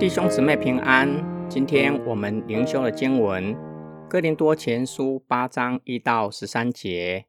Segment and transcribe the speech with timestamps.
[0.00, 1.06] 弟兄姊妹平安，
[1.46, 3.54] 今天我们灵修的经文
[4.08, 7.26] 《哥林多前书》八章一到十三节，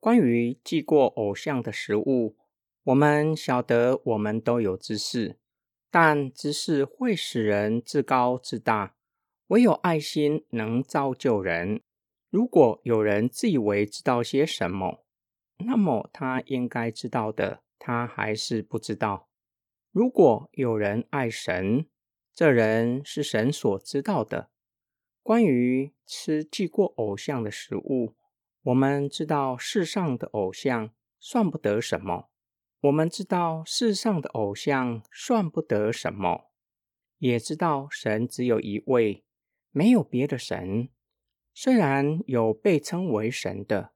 [0.00, 2.36] 关于祭过偶像的食物，
[2.82, 5.38] 我们晓得我们都有知识，
[5.92, 8.96] 但知识会使人自高自大，
[9.46, 11.82] 唯有爱心能造就人。
[12.30, 15.04] 如果有人自以为知道些什么，
[15.58, 19.28] 那么他应该知道的，他还是不知道。
[19.92, 21.86] 如果有人爱神，
[22.34, 24.50] 这人是神所知道的。
[25.22, 28.14] 关于吃祭过偶像的食物，
[28.62, 32.30] 我们知道世上的偶像算不得什么。
[32.80, 36.50] 我们知道世上的偶像算不得什么，
[37.18, 39.24] 也知道神只有一位，
[39.70, 40.88] 没有别的神。
[41.54, 43.92] 虽然有被称为神的，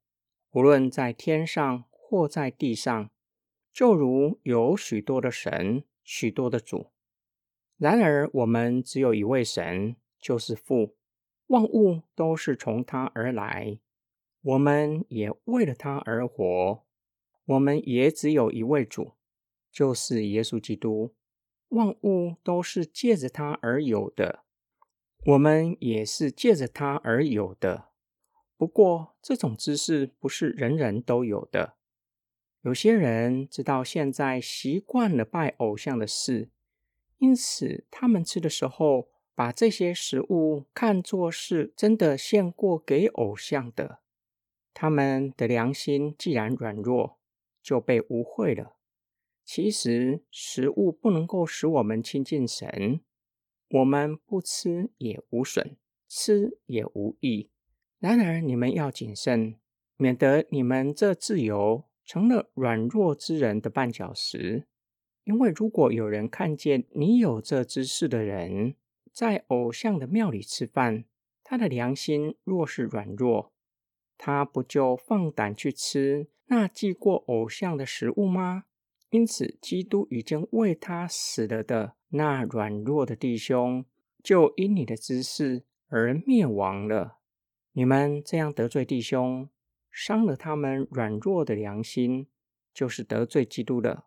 [0.50, 3.10] 无论在天上或在地上，
[3.72, 6.92] 就如有许多的神，许多的主。
[7.78, 10.96] 然而，我们只有一位神，就是父，
[11.48, 13.78] 万物都是从他而来，
[14.40, 16.82] 我们也为了他而活。
[17.44, 19.12] 我们也只有一位主，
[19.70, 21.14] 就是耶稣基督，
[21.68, 24.44] 万物都是借着他而有的，
[25.26, 27.90] 我们也是借着他而有的。
[28.56, 31.74] 不过，这种知识不是人人都有的。
[32.62, 36.50] 有些人直到现在习惯了拜偶像的事。
[37.18, 44.00] 因此，他们吃的时候，把这些食物看作是真的献过给偶像的。
[44.74, 47.18] 他们的良心既然软弱，
[47.62, 48.76] 就被污秽了。
[49.44, 53.00] 其实，食物不能够使我们亲近神。
[53.70, 55.76] 我们不吃也无损，
[56.08, 57.50] 吃也无益。
[57.98, 59.56] 然而，你们要谨慎，
[59.96, 64.66] 免得你们这自由成了软弱之人的绊脚石。
[65.26, 68.76] 因为如果有人看见你有这知识的人
[69.12, 71.04] 在偶像的庙里吃饭，
[71.42, 73.52] 他的良心若是软弱，
[74.16, 78.66] 他不就放胆去吃那祭过偶像的食物吗？
[79.10, 83.84] 因此，基督已经为他死了的那软弱的弟兄，
[84.22, 87.18] 就因你的知识而灭亡了。
[87.72, 89.48] 你们这样得罪弟兄，
[89.90, 92.28] 伤了他们软弱的良心，
[92.72, 94.05] 就是得罪基督了。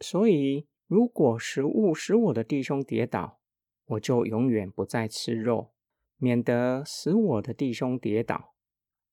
[0.00, 3.40] 所以，如果食物使我的弟兄跌倒，
[3.86, 5.72] 我就永远不再吃肉，
[6.16, 8.54] 免得使我的弟兄跌倒。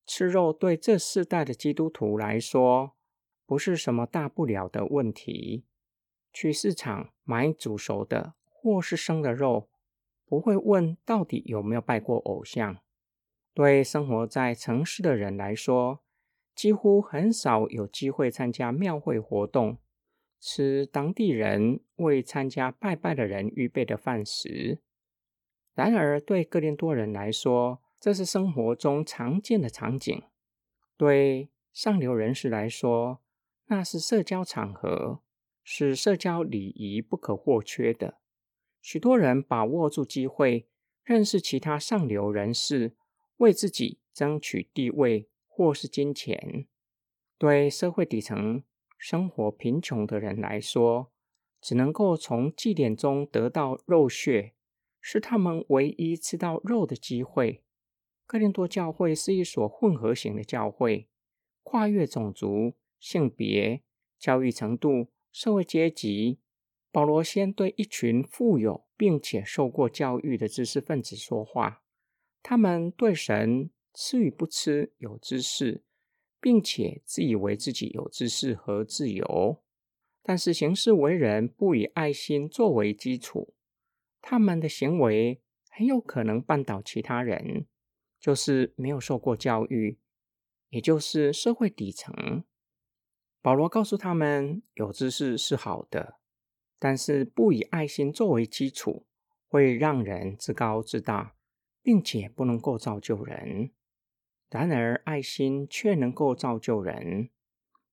[0.05, 2.91] 吃肉对这世代的基督徒来说，
[3.47, 5.65] 不是什么大不了的问题。
[6.31, 9.69] 去市场买煮熟的或是生的肉，
[10.25, 12.77] 不会问到底有没有拜过偶像。
[13.53, 16.01] 对生活在城市的人来说，
[16.53, 19.79] 几乎很少有机会参加庙会活动。
[20.47, 24.79] 吃当地人为参加拜拜的人预备的饭食。
[25.73, 30.25] 然而，对哥林多人来说，这是生活中常见的场景；
[30.95, 33.23] 对上流人士来说，
[33.65, 35.23] 那是社交场合，
[35.63, 38.19] 是社交礼仪不可或缺的。
[38.83, 40.67] 许多人把握住机会，
[41.03, 42.95] 认识其他上流人士，
[43.37, 46.67] 为自己争取地位或是金钱。
[47.39, 48.61] 对社会底层。
[48.97, 51.11] 生活贫穷的人来说，
[51.61, 54.53] 只能够从祭典中得到肉血，
[54.99, 57.63] 是他们唯一吃到肉的机会。
[58.25, 61.07] 哥林多教会是一所混合型的教会，
[61.61, 63.83] 跨越种族、性别、
[64.17, 66.39] 教育程度、社会阶级。
[66.91, 71.83] 保罗先对一群富有并且受过教育的知识分子说话，
[72.41, 75.83] 他们对神吃与不吃有知识。
[76.45, 79.63] 并且自以为自己有知识和自由，
[80.21, 83.55] 但是行事为人不以爱心作为基础，
[84.21, 85.41] 他们的行为
[85.71, 87.65] 很有可能绊倒其他人，
[88.19, 89.97] 就是没有受过教育，
[90.69, 92.43] 也就是社会底层。
[93.41, 96.19] 保罗告诉他们，有知识是好的，
[96.77, 99.07] 但是不以爱心作为基础，
[99.47, 101.35] 会让人自高自大，
[101.81, 103.71] 并且不能够造就人。
[104.49, 107.29] 然而，爱心却能够造就人。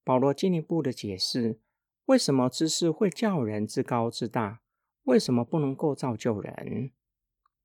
[0.05, 1.59] 保罗进一步的解释，
[2.07, 4.61] 为什么知识会叫人自高自大？
[5.05, 6.93] 为什么不能够造就人？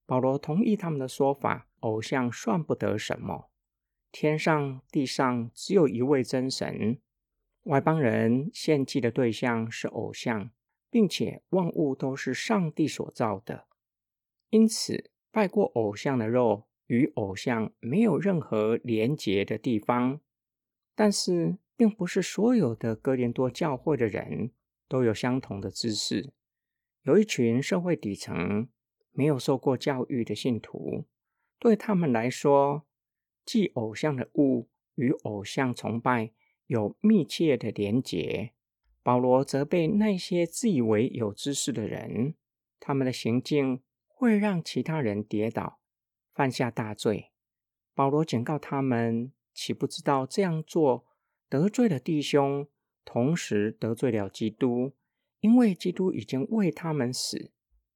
[0.06, 3.51] 保罗同意他们的说法：偶像算不得什么，
[4.12, 7.00] 天上地上只有一位真神。
[7.63, 10.50] 外邦人献祭的对象是偶像，
[10.89, 13.68] 并且万物都是上帝所造的，
[14.50, 16.67] 因此拜过偶像的肉。
[16.88, 20.19] 与偶像没有任何连结的地方，
[20.95, 24.51] 但是并不是所有的哥林多教会的人
[24.88, 26.34] 都有相同的知识。
[27.04, 28.68] 有一群社会底层
[29.12, 31.06] 没有受过教育的信徒，
[31.60, 32.86] 对他们来说，
[33.45, 36.31] 祭偶像的物与偶像崇拜
[36.66, 38.54] 有密切的连结。
[39.04, 42.36] 保罗责备那些自以为有知识的人，
[42.80, 45.80] 他们的行径会让其他人跌倒，
[46.38, 47.31] 犯下大罪。
[47.95, 51.07] 保罗警告他们：岂不知道这样做
[51.50, 52.68] 得罪了弟兄，
[53.04, 54.94] 同时得罪了基督？
[55.39, 57.51] 因为基督已经为他们死，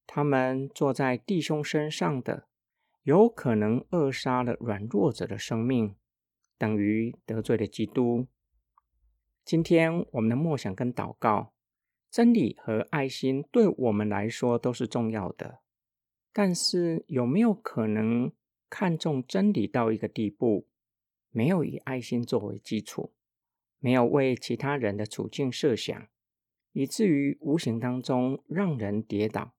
[0.08, 2.48] 他们坐在弟兄身上的，
[3.04, 5.96] 有可能扼杀了软弱者的生命，
[6.58, 8.26] 等于得罪了基督。
[9.46, 11.54] 今天我们的默想跟祷告，
[12.10, 15.60] 真理和爱心对我们来说都是重要的。
[16.34, 18.32] 但是有没有可能
[18.70, 20.68] 看重真理到一个地步，
[21.30, 23.14] 没有以爱心作为基础，
[23.80, 26.08] 没有为其他人的处境设想，
[26.72, 29.54] 以至于无形当中让人跌倒？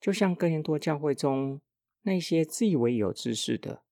[0.00, 1.60] 就像哥林多教会中
[2.02, 3.82] 那些自以为有知识的，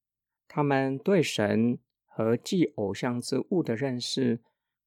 [0.46, 4.40] 他们对神和祭偶像之物的认识。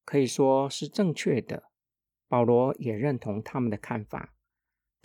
[0.04, 1.64] 可以说是正确的，
[2.28, 4.35] 保罗也认同他们的看法，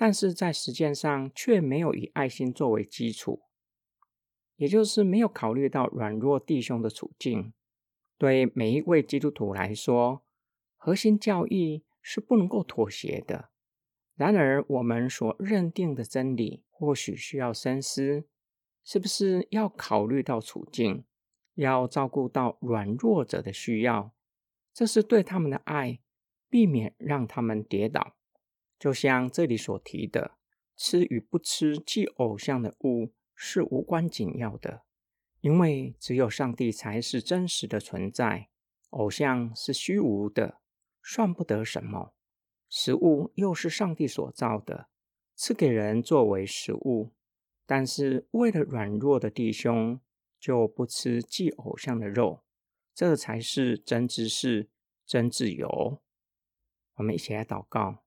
[0.02, 3.44] 但是在实践上却没有以爱心作为基础，
[4.56, 7.54] 也就是没有考虑到软弱弟兄的处境。
[8.18, 10.24] 对每一位基督徒来说，
[10.76, 13.52] 核心教义是不能够妥协的。
[14.16, 18.26] 然而，我们所认定的真理或许需要深思，
[18.84, 21.06] 是不是要考虑到处境，
[21.54, 24.16] 要照顾到软弱者的需要？
[24.74, 26.00] 这是对他们的爱，
[26.50, 28.16] 避免让他们跌倒。
[28.82, 30.40] 就像这里所提的，
[30.76, 34.82] 吃与不吃祭偶像的物是无关紧要的，
[35.42, 38.50] 因为只有上帝才是真实的存在，
[38.90, 40.62] 偶像是虚无的，
[41.04, 42.16] 算不得什么。
[42.70, 44.90] 食物又是上帝所造的，
[45.36, 47.12] 赐给人作为食物。
[47.68, 50.02] 但是为了软弱的弟兄，
[50.40, 52.42] 就不吃祭偶像的肉。
[52.96, 54.70] 这才是真知识、
[55.06, 56.02] 真自由。
[56.96, 58.04] 我们一起来祷告，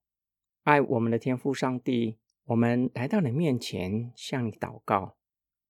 [0.65, 2.17] 爱我们的天父上帝。
[2.45, 5.15] 我们来到你面前，向你祷告，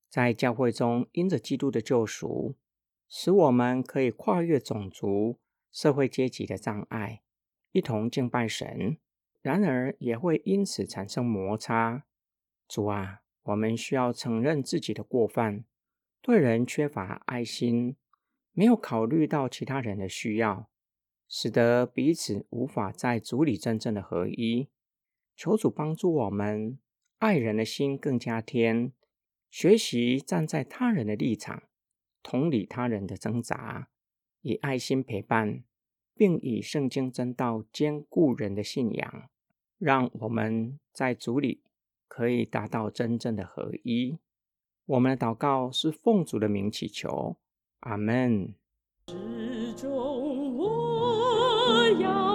[0.09, 2.55] 在教会中，因着基督的救赎，
[3.09, 5.37] 使我们可以跨越种族、
[5.69, 7.23] 社会阶级的障碍，
[7.73, 8.97] 一同敬拜神。
[9.41, 12.05] 然而，也会因此产生摩擦。
[12.65, 15.65] 主啊，我们需要承认自己的过犯，
[16.21, 17.97] 对人缺乏爱心。
[18.53, 20.69] 没有考虑到其他人的需要，
[21.27, 24.69] 使得彼此无法在主里真正的合一。
[25.35, 26.79] 求主帮助我们，
[27.19, 28.93] 爱人的心更加添，
[29.49, 31.63] 学习站在他人的立场，
[32.23, 33.89] 同理他人的挣扎，
[34.41, 35.63] 以爱心陪伴，
[36.13, 39.29] 并以圣经真道坚固人的信仰，
[39.77, 41.61] 让我们在主里
[42.07, 44.17] 可以达到真正的合一。
[44.85, 47.37] 我们的祷告是奉主的名祈求。
[47.81, 48.55] 阿门。
[49.07, 52.34] 始终我要。